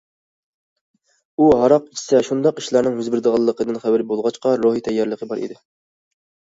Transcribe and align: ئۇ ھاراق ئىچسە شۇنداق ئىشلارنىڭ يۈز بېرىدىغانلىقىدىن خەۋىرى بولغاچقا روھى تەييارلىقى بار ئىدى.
ئۇ 1.43 1.49
ھاراق 1.59 1.85
ئىچسە 1.97 2.21
شۇنداق 2.31 2.63
ئىشلارنىڭ 2.63 2.99
يۈز 3.03 3.13
بېرىدىغانلىقىدىن 3.17 3.81
خەۋىرى 3.87 4.09
بولغاچقا 4.15 4.59
روھى 4.65 4.87
تەييارلىقى 4.91 5.35
بار 5.35 5.45
ئىدى. 5.47 5.63